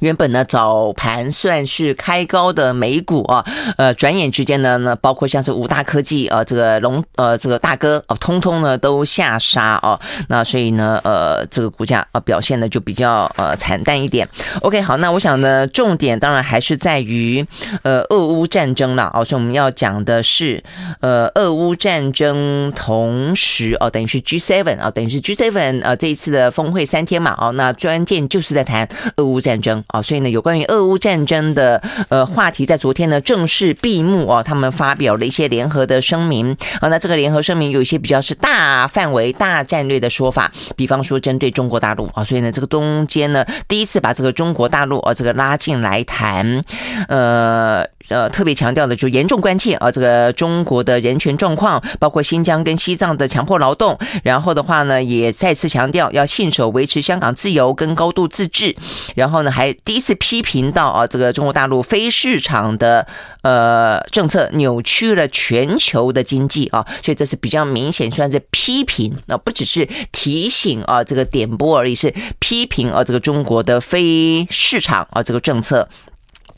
[0.00, 3.44] 原本呢，早盘算是开高的美股啊，
[3.76, 14.28] 呃，转眼之间呢，呢，包括像是五大科技啊，这个龙呃，这个大哥啊，通通呢都下杀啊，那所以呢，呃，这个股价啊表现的就比较呃惨淡一点。
[14.60, 17.46] OK，好，那我想呢，重点当然还是在于
[17.82, 20.62] 呃，俄乌战争了啊，所以我们要讲的是
[21.00, 29.73] 呃，俄乌战争同时哦，等于是 G7 啊，等于是 G7 啊，这一次的峰会三天嘛，哦，那关键就是在谈俄乌战争。
[29.74, 46.62] 争啊，所以呢，有关于俄乌战争的呃话题，在昨天呢正式闭幕哦，他们发表了一些联合的声明啊，那这个联合声明有一些比较是大范围、大战略的说法，比方说针对中国大陆啊，所以呢，这个中间呢第一次把这个中国大陆啊这个拉进来谈，
[47.08, 47.93] 呃。
[48.08, 58.76] 呃，特别强调的就严重关切啊，这个中国的人权状况，包括新疆跟西藏的强迫劳动，然后的话呢，也再次强调要信守维持香港自由跟高度自治，
[59.14, 63.06] 然后呢，还第一次批评到啊，这个中国大陆非市场的
[63.42, 75.88] 呃政策扭曲了全球的经济啊，所以这是比较明显算是批评，那不只是提醒啊，这个点拨而已，是批评啊，这个中国的非市场啊这个政策。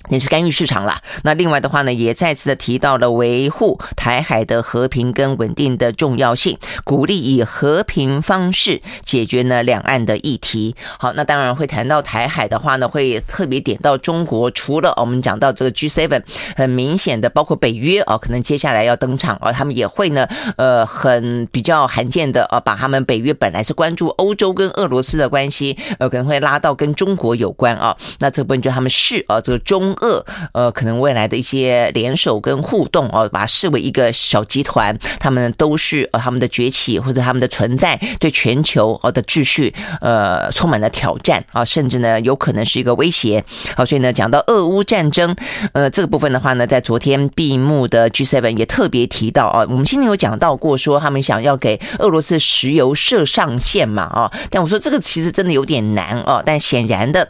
[0.09, 1.01] 也是干预市场了。
[1.23, 10.77] 那另外的话呢，也再次的提到了维护台海的和平跟稳定的重要性，鼓励以和平方式解决呢两岸的议题。
[10.99, 14.51] 好，那当然会谈到台海的话呢，会特别点到中国。
[14.51, 16.23] 除了我们讲到这个 G7，
[16.57, 27.97] 很明显的包括北约啊，可能接下来要登场啊，他们也会呢，呃，很比较罕见的啊，把他们北约本来是关注欧洲跟俄罗斯的关系，呃，可能会拉到跟中国有关啊。
[28.19, 29.95] 那这部分就他们是啊，这个中。
[30.00, 43.42] 二呃，可能未来的一些联手跟互动哦，把它视为一个小集团，他们都是呃他们的崛起或者他们的存在对全球哦的秩序呃充满了挑战啊，甚至呢有可能是一个威胁。
[43.76, 45.35] 好，所以呢讲到俄乌战争
[45.72, 57.28] 呃这个部分的话呢，在昨天闭幕的 G7 也特别提到啊，我们今天有讲到过说他们想要给俄罗斯石油设上限嘛啊，但我说这个其实真的有点难哦，但显然的。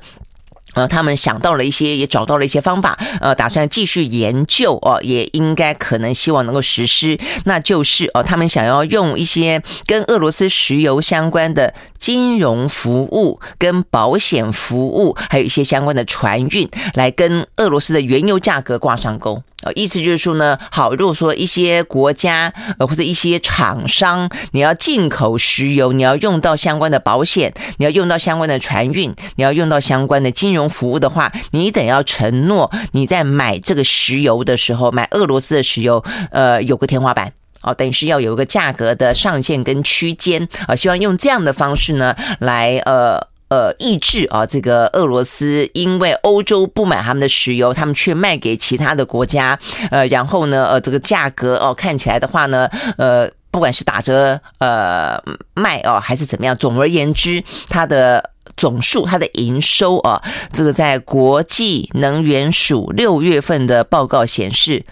[0.76, 19.42] 呃，他们想到了一些，也找到了一些方法，呃，打算继续研究哦，也应该可能希望能够实施，那就是哦，他们想要用一些跟俄罗斯石油相关的金融服务、跟保险服务，还有一些相关的船运，来跟俄罗斯的原油价格挂上钩。
[19.74, 43.28] 意思就是说呢，好，如果说一些国家呃或者一些厂商，你要进口石油，你要用到相关的保险，你要用到相关的船运，你要用到相关的金融服务的话，你得要承诺你在买这个石油的时候，买俄罗斯的石油，呃，有个天花板哦，等于是要有一个价格的上限跟区间啊，希望用这样的方式呢来呃。
[43.48, 49.56] 呃，抑制啊，这个俄罗斯因为欧洲不买他们的石油，他们却卖给其他的国家，
[49.92, 55.16] 呃，然后呢，呃，这个价格哦，看起来的话呢，呃，不管是打折呃
[55.54, 60.20] 卖哦，还是怎么样，总而言之，它的总数，它的营收啊，
[60.52, 64.84] 这个在国际能源署六月份的报告显示，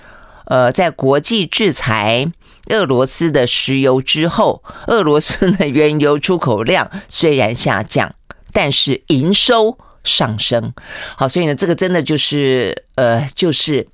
[0.47, 2.31] 呃，在国际制裁
[2.71, 8.15] 俄罗斯的石油之后，俄罗斯的原油出口量虽然下降。
[8.55, 10.73] 但是营收上升，
[11.19, 13.87] 好，所以呢，这个真的就是，呃，就是。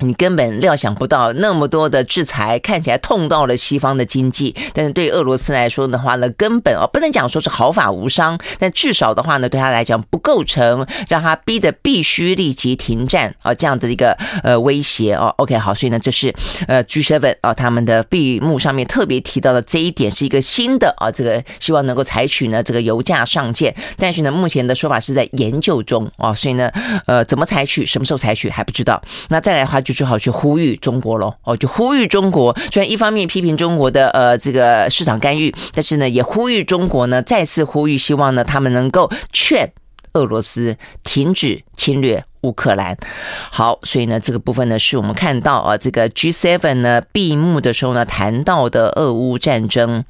[0.00, 15.32] 你根本料想不到那么多的制裁，看起来痛到了西方的经济，但是对俄罗斯来说的话呢，根本哦不能讲说是毫发无伤，但至少的话呢，对他来讲不构成让他逼得必须立即停战啊这样的一个呃威胁哦。
[15.38, 16.34] OK，好，所以呢，这是
[16.68, 26.70] 呃 G7 啊他们的闭幕上面特别提到的这一点是一个新的啊，这个希望能够采取呢这个油价上限，但是呢目前的说法是在研究中啊，所以呢
[27.06, 29.00] 呃怎么采取，什么时候采取还不知道。
[29.30, 29.80] 那再来的话。
[29.86, 32.52] 就只好去呼吁中国喽，哦，就呼吁中国。
[32.72, 39.72] 虽然一方面批评中国的呃这个市场干预，但是呢，也呼吁中国呢再次呼吁，希望呢他们能够劝
[40.14, 42.98] 俄罗斯停止侵略乌克兰。
[43.52, 50.04] 好，所以呢这个部分呢是我们看到啊这个 G7 呢闭幕的时候呢谈到的俄乌战争。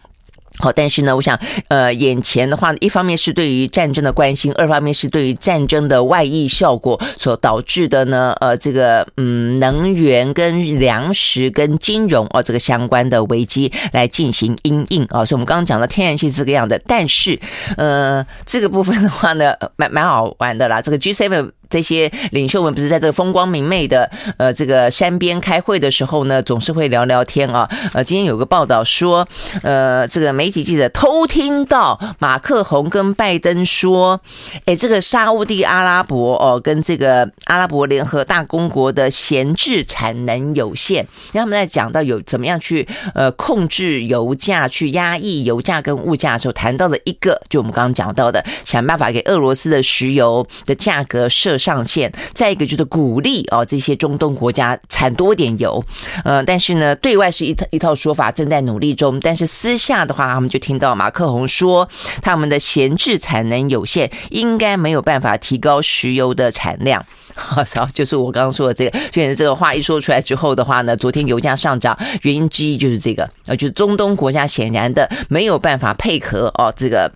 [0.58, 1.38] 好，但是呢，我想，
[1.68, 15.24] 呃，眼前的话，一方面是对于战争的关心，二方面是对于战争的外溢效果所导致的呢，呃，这个嗯，能源跟粮食跟金融哦，这个相关的危机来进行因应啊。
[15.24, 17.38] 所以，我们刚刚讲的天然气是这个样的，但是，
[17.76, 20.80] 呃，这个部分的话呢，蛮蛮好玩的啦。
[20.80, 21.50] 这个 G seven。
[21.68, 27.68] 这些领袖们不是在这个风光明媚的呃这个山边开会的时候呢，总是会聊聊天啊。
[27.92, 29.26] 呃，今天有个报道说，
[29.62, 34.20] 呃，这个媒体记者偷听到马克宏跟拜登说，
[34.66, 51.55] 哎，这个沙乌地阿拉伯哦，跟这个阿拉伯联合大公国的闲置产能有限，然后他们在讲到有怎么样去呃控制油价、去压抑油价跟物价的时候，谈到了一个，就我们刚刚讲到的，想办法给俄罗斯的石油的价格设。
[51.58, 55.82] 上限，再一个就是鼓励哦这些中东国家产多点油，
[56.24, 61.88] 呃，但是呢，对外是一套一套说法，正在努力中，但是私下的话，他们就听到马克宏说，
[62.22, 67.04] 他们的闲置产能有限，应该没有办法提高石油的产量。
[67.34, 77.12] 好，就是我刚刚说的这个，现在这个话一说出来之后的话呢，昨天油价上涨，原因之一就是这个，呃，就是中东国家显然的没有办法配合哦，这个。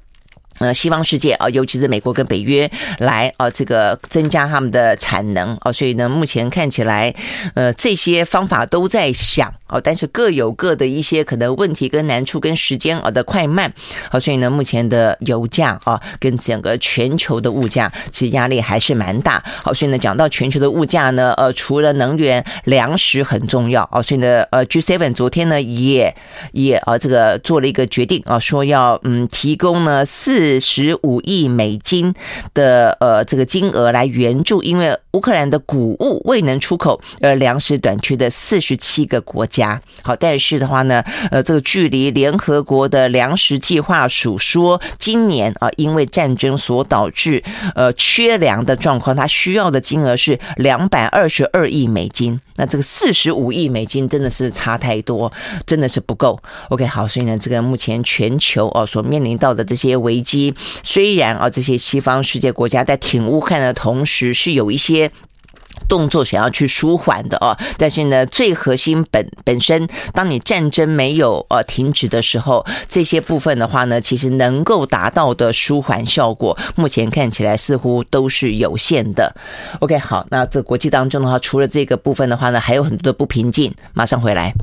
[0.60, 7.14] 呃，西方世界啊，尤其是美国跟北约来啊，这个增加他们的产能啊，所以呢，目前看起来，
[7.54, 13.72] 呃，这些方法都在想啊，但是各有各的一些可能问题跟难处跟时间啊的快慢
[14.10, 19.42] 啊，所以呢，目前的油价啊，跟整个全球的物价其实压力还是蛮大。
[19.62, 26.14] 好，所以呢，讲到全球的物价呢，呃，除了能源，粮食很重要啊，所以呢，呃，G7 昨天呢也
[26.52, 30.49] 也啊，这个做了一个决定啊，说要嗯提供呢四。
[30.58, 32.14] 十五亿美金
[32.54, 39.80] 的呃这个金额来援助，因为乌克兰的谷物未能出口呃粮食短缺的四十七个国家。
[40.02, 47.42] 好，但是的话呢，呃，这个距离联合国的粮食计划署说，今年啊，因为战争所导致
[47.74, 52.40] 呃缺粮的状况，它需要的金额是两百二十二亿美金。
[52.60, 55.32] 那这个四十五亿美金真的是差太多，
[55.64, 56.38] 真的是不够。
[56.68, 65.10] OK，好，所以呢，这个目前全球哦所面临到的这些危机，虽然啊这些西方世界国家在挺乌克兰的同时是有一些。
[65.90, 79.34] 动作想要去舒缓的哦，但是呢，最核心本本身，当你战争没有呃停止的时候，这些部分的话呢，其实能够达到的舒缓效果，目前看起来似乎都是有限的。
[79.80, 83.74] OK，好，那这国际当中的话，除了这个部分的话呢，还有很多的不平静。
[83.92, 84.54] 马上回来。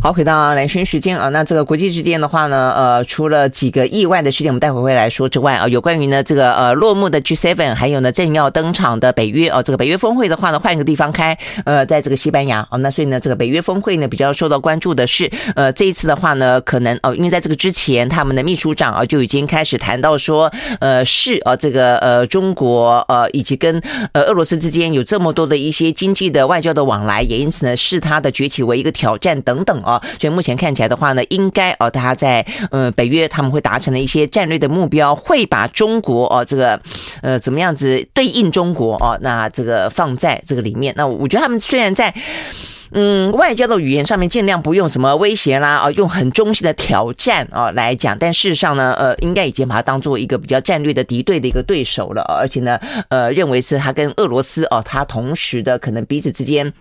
[0.00, 23.82] 好，回到蓝轩时间啊，那这个国际之间的话呢，呃，除了几个意外的事件，我们待会会来说之外啊，有关于呢这个呃落幕的 G7，还有呢正要登场的北约哦，这个北约峰会的话呢，换一个地方开，呃，在这个西班牙哦，那所以呢这个北约峰会呢比较受到关注的是，呃，这一次的话呢，可能哦，因为在这个之前，他们的秘书长啊就已经开始谈到说，呃，是啊这个呃中国呃以及跟
[24.12, 29.82] 呃俄罗斯之间有这么多的一些经济的外交的往来，也因此呢视他的崛起为一个挑战等等。
[29.88, 36.78] 啊，所以目前看起来的话呢，应该哦，大家在呃北约他们会达成的一些战略的目标，会把中国哦这个
[37.22, 40.92] 呃怎么样子对应中国哦，那这个放在这个里面。
[40.96, 42.12] 那我觉得他们虽然在
[42.90, 52.78] 嗯外交的语言上面尽量不用什么威胁啦啊，用很中性的挑战啊来讲，但事实上呢，呃，应该已经把它当做一个比较战略的敌对的一个对手了，而且呢，
[53.08, 56.72] 呃，认为是他跟俄罗斯哦，他同时的可能彼此之间。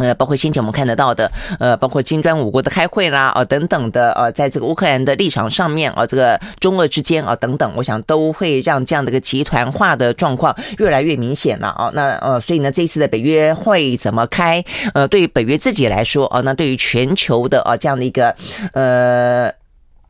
[0.00, 11.90] 呃，包括先前我们看得到的，呃，包括金砖五国的开会啦，啊，等等的，呃，在这个乌克兰的立场上面，啊，这个中俄之间啊，等等，我想都会让这样的一个集团化的状况越来越明显了啊。
[11.94, 14.64] 那呃，所以呢，这次的北约会怎么开？
[14.94, 18.34] 呃，对于北约自己来说啊，那对于全球的啊这样的一个
[18.72, 19.59] 呃。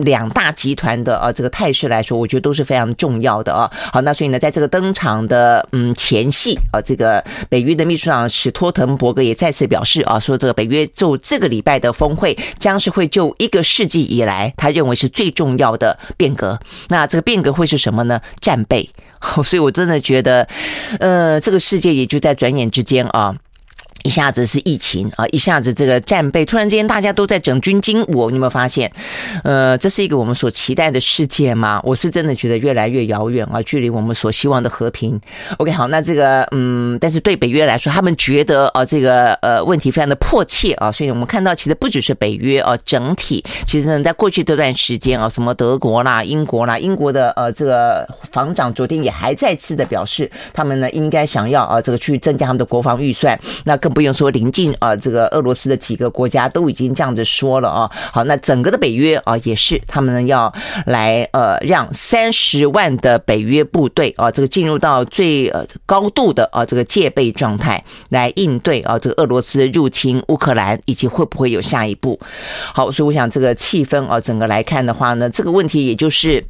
[0.01, 3.71] 两大集团的啊这个态势来说，我觉得都是非常重要的啊。
[3.93, 16.59] 好，那所以呢，在这个登场的嗯前戏啊，这个北约的秘书长史托滕伯格也再次表示啊，说这个北约就这个礼拜的峰会将是会就一个世纪以来他认为是最重要的变革。
[16.89, 18.21] 那这个变革会是什么呢？
[18.41, 18.89] 战备。
[19.45, 20.49] 所以我真的觉得，
[20.99, 23.37] 呃，这个世界也就在转眼之间啊。
[24.03, 28.91] 一下子是疫情啊，一下子这个战备，突然之间大家都在整军经武，你有没有发现？
[29.45, 31.79] 呃，这是一个我们所期待的世界吗？
[31.85, 35.21] 我是真的觉得越来越遥远啊，距离我们所希望的和平。
[35.59, 53.90] OK，好，那这个嗯，但是对北约来说，他们觉得啊，这个呃问题非常的迫切啊，所以我们看到其实不只是北约啊，整体其实呢，在过去这段时间啊，什么德国啦、英国啦、英国的呃这个防长昨天也还再次的表示，他们呢应该想要啊这个去增加他们的国防预算，那更。
[53.91, 57.91] 不用说，临近啊，这个俄罗斯的几个国家都已经这样子说了啊。
[58.13, 60.53] 好，那整个的北约啊，也是他们呢要
[60.87, 72.19] 来呃，让三十万的北约部队啊，这个进入到最呃高度的啊这个戒备状态，来应对啊这个俄罗斯入侵乌克兰，以及会不会有下一步。
[72.75, 76.45] 好，所以我想这个气氛啊，整个来看的话呢，这个问题也就是。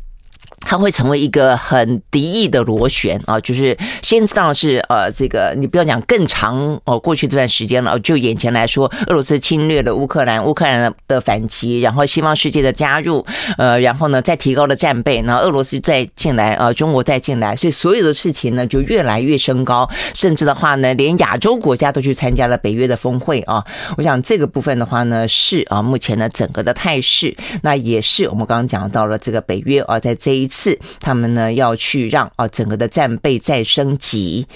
[0.61, 13.25] 它会成为一个很敌意的螺旋啊，就是先知道是呃，这个你不要讲更长哦，过去这段时间了，就眼前来说，俄罗斯侵略了乌克兰，乌克兰的反击，然后西方世界的加入，
[13.59, 23.65] 呃，然后呢再提高了战备，然后俄罗斯再进来，呃，中国再进来，所以所有的事情呢就越来越升高，甚至的话呢，连亚洲国家都去参加了北约的峰会啊。
[23.97, 30.79] 我想这个部分的话呢是啊，目前呢整个的态势，那也是我们刚刚讲到了这个北约啊，在这一次。
[31.01, 34.47] 他们呢要去让啊整个的战备再升级。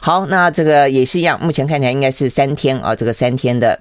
[0.00, 3.78] 好，那这个也是一样，目前看起来应该是三天啊，这个三天的。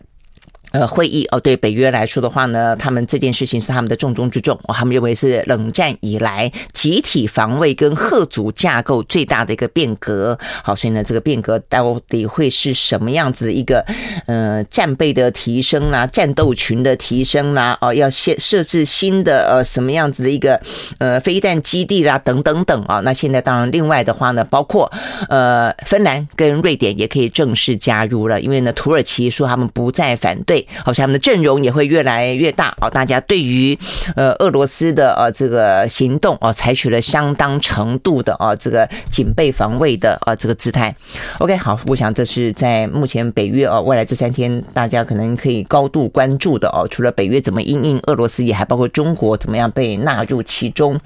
[0.71, 10.37] 呃，会议哦，对北约来说的话呢，他们这件事情是他们的重中之重，哦，他们认为是冷战以来集体防卫跟吓阻架构最大的一个变革。
[10.63, 13.85] 好，所以呢，这个变革到底会是什么样子的一个
[14.27, 20.57] 呃战备的提升啦，战斗群的提升啦，哦，要设设置新的呃什么样子的一个
[20.99, 23.01] 呃飞弹基地啦，等等等啊。
[23.01, 24.89] 那现在当然另外的话呢，包括
[25.27, 30.60] 呃芬兰跟瑞典也可以正式加入了，因为呢土耳其说他们不再反对。
[30.83, 33.77] 好像他们的阵容也会越来越大哦，大家对于
[34.15, 40.95] 呃俄罗斯的呃这个行动哦，采取了相当程度的啊这个警备防卫的啊这个姿态。
[41.39, 46.87] OK，好，我想这是在目前北约哦未来这三天大家可能可以高度关注的哦。
[46.89, 50.99] 除了北约怎么因应俄罗斯，也还包括中国怎么样被纳入其中，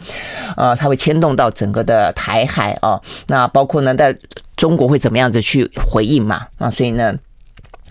[0.58, 3.02] 呃，它会牵动到整个的台海哦。
[3.28, 4.18] 那包括呢，在
[4.56, 6.48] 中国会怎么样子去回应嘛？
[6.58, 7.14] 啊，所以呢。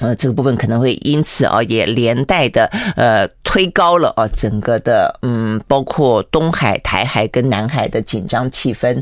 [0.01, 9.01] 呃，这个部分可能会因此啊，也连带的呃推高了啊整个的嗯，包括东海、台海跟南海的紧张气氛。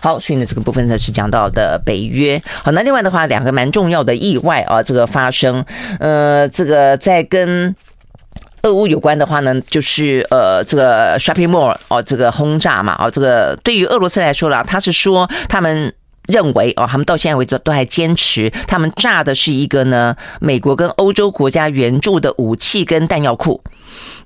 [0.00, 2.42] 好，所以呢，这个部分呢是讲到的北约。
[2.64, 5.64] 好，那另外的话，两个蛮重要的意外啊，这个发生，
[6.00, 7.72] 呃，这个在跟
[8.62, 15.94] 俄乌有关的话呢，就是呃，这个 shopping mall 哦，这个轰炸嘛，哦，这个对于俄罗斯来说啦，他是说他们。
[16.28, 23.62] 认为哦，他们到现在为止都还坚持，他们炸的是一个呢，美国跟欧洲国家援助的武器跟弹药库。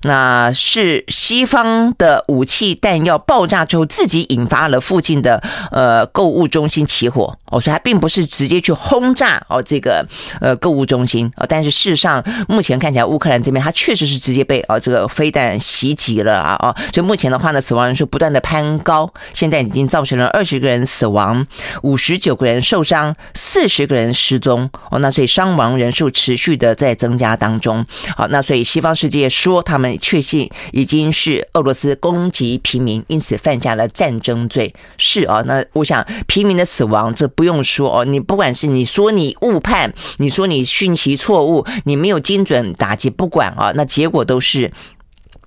[0.03, 5.41] 那是西方的武器弹药爆炸之后，自己引发了附近的
[5.71, 7.37] 呃购物中心起火。
[7.49, 10.05] 哦，所以它并不是直接去轰炸哦这个
[10.41, 11.31] 呃购物中心。
[11.37, 21.47] 哦，但是事实上目前看起来乌克兰这边它确实是直接被哦这个飞弹袭击了啊哦，所以目前的话呢，死亡人数不断的攀高，现在已经造成了二十个人死亡，
[21.83, 24.69] 五十九个人受伤，四十个人失踪。
[24.91, 27.85] 哦，那所以伤亡人数持续的在增加当中。
[28.17, 29.97] 好，那所以西方世界说他们。
[29.99, 34.73] 确信已经是俄罗斯攻击平民，因此犯下了战争罪。
[34.97, 44.71] 是啊，那我想平民的死亡这不用说哦，你不管是你说你误判，你说你讯息错误，你没有精准打击，不管啊，那结果都是。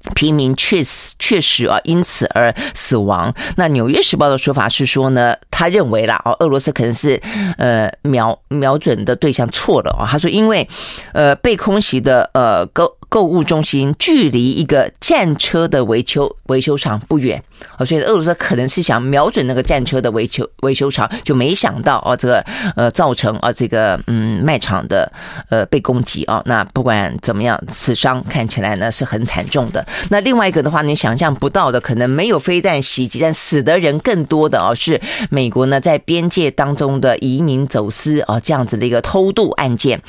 [0.15, 3.35] 平民确实确实啊，因此而死亡。
[3.57, 7.21] 那《纽约时报》的说法是说呢，他认为啦，哦，俄罗斯可能是
[7.59, 10.09] 呃瞄瞄准的对象错了啊。
[10.11, 10.67] 他说，因为
[11.13, 17.43] 呃被空袭的呃高购物中心距离一个战车的维修维修厂不远
[17.77, 22.45] 啊，所以俄罗斯可能是想瞄准那个战车的维修维修厂，就没想到哦，这个
[22.77, 25.13] 呃造成啊这个嗯卖场的
[25.51, 26.41] 呃被攻击啊。
[26.47, 29.85] 那不管怎么样，死伤看起来呢是很惨重的。
[30.09, 35.01] 那另外一个的话，你想象不到的，可能没有飞弹袭击，但死的人更多的哦，是
[35.31, 40.01] 美国呢在边界当中的移民走私啊这样子的一个偷渡案件，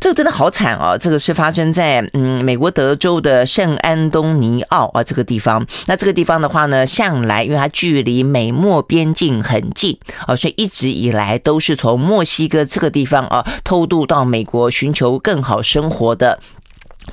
[0.00, 5.66] 这个真的好惨哦，这个是发生在嗯美国德州的圣安东尼奥啊这个地方。
[5.86, 16.40] 那这个地方的话呢，向来因为它距离美墨边境很近啊，所以一直以来都是从墨西哥这个地方啊偷渡到美国寻求更好生活的。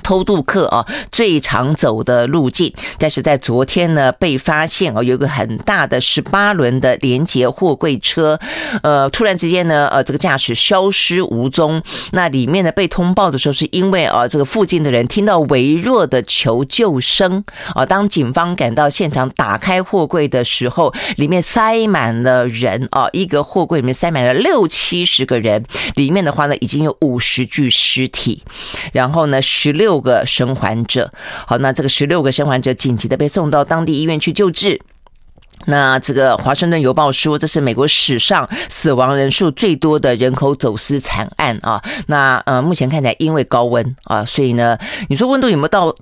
[0.06, 8.38] 偷渡客啊，最常走的路径，但是在昨天呢，被发现哦，有一个很大的十八轮的连接货柜车，
[8.84, 11.82] 呃，突然之间呢，呃，这个驾驶消失无踪。
[12.12, 17.42] 那里面呢，被通报的时候，是因为啊，这个附近的人听到微弱的求救声
[17.74, 17.84] 啊。
[17.84, 25.64] 当警方赶到现场，打开货柜的时候，里面塞满了人啊，一个货柜里面塞满了六七十个人，
[25.96, 28.44] 里面的话呢，已经有五十具尸体，
[28.92, 29.95] 然后呢，十六。
[29.96, 31.10] 六个生还者，
[31.46, 34.78] 好，那这个十六个生还者紧急的被送到当地医院去救治。
[35.64, 41.82] 那这个《华盛顿邮报》说，这是美国史上死亡人数最多的人口走私惨案啊。
[42.08, 44.76] 那呃，目前看起来因为高温啊，所以呢，
[45.08, 45.96] 你说温度有没有到？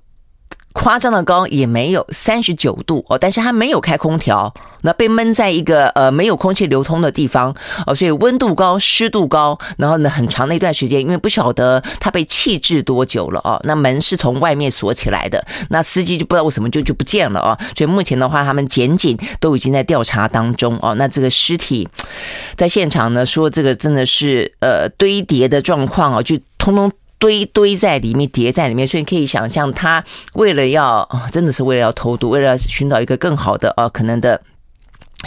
[0.75, 4.53] 夸张的高也没有三十九度哦，但是它没有开空调，
[4.83, 7.55] 那被闷在一个呃没有空气流通的地方
[7.87, 21.89] 哦，所以温度高、湿度高，然后呢很长的一段时间，因为不晓得它被弃置多久了哦，那门是从外面锁起来的，那司机就不知道为什么就就不见了哦，所以目前的话，他们检警都已经在调查当中哦，那这个尸体
[22.57, 26.91] 在现场呢说这个真的是呃堆叠的状况哦，就通通。
[27.25, 30.05] 堆堆在里面，叠在里面，所以你可以想象，他
[30.35, 34.39] 为了要，真的是为了要偷渡，为了寻找一个更好的呃可能的。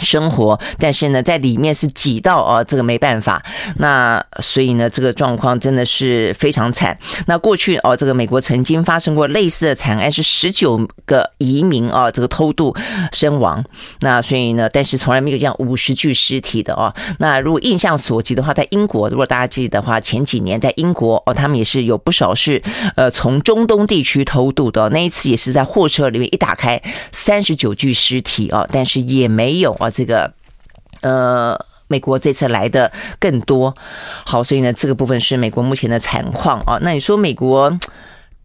[0.00, 3.42] 生活，但是呢，在里面是挤到哦，这个没办法。
[3.76, 6.98] 那所以呢，这个状况真的是非常惨。
[7.26, 12.74] 那过去哦，这个美国曾经发生过类似的惨案，是十九个移民哦，这个偷渡
[13.12, 13.64] 身亡。
[14.00, 16.94] 那所以呢，但是从来没有这样五十具尸体的哦。
[17.18, 22.62] 那如果印象所及的话，在英国，如果大家记得的话，前几年在英国哦，他们也是有不少是
[22.96, 24.88] 呃从中东地区偷渡的。
[24.90, 26.80] 那一次也是在货车里面一打开，
[27.12, 29.87] 三十九具尸体哦，但是也没有啊。
[29.90, 30.32] 这个
[31.00, 33.74] 呃，美国这次来的更多，
[34.24, 36.78] 好，所以呢，这个部分是美国目前的惨况啊。
[36.82, 37.78] 那你说美国？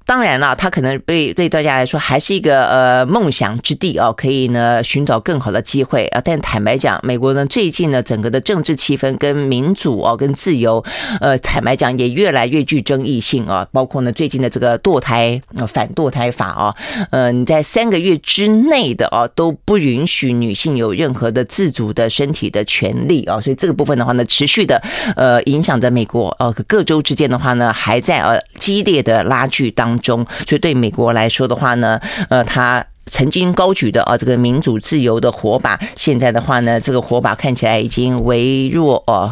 [0.05, 6.21] 当然了，他可能对对大家来说还是一个呃梦想之地哦，可以呢寻找更好的机会啊。
[6.23, 10.83] 但坦白讲，美国呢最近呢整个的政治气氛跟民主哦跟自由，
[11.21, 13.67] 呃坦白讲也越来越具争议性啊。
[13.71, 16.75] 包括呢最近的这个堕胎反堕胎法啊，
[17.11, 23.39] 呃你在三个月之内的啊都不允许女性有任何的自主的身体的权利啊。
[23.39, 24.81] 所以这个部分的话呢，持续的
[25.15, 39.31] 呃影响着美国呃各州之间的话呢还在呃激烈的拉锯当中，所以对美国来说的话呢，呃，他曾经高举的啊这个民主自由的火把，现在的话呢，这个火把看起来已经微弱哦，